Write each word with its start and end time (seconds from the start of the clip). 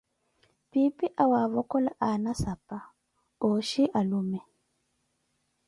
Piipi 0.69 1.05
awavokola 1.23 1.91
aana 2.07 2.31
sapa, 2.43 2.77
ooxhi 3.47 3.83
alume. 3.99 4.39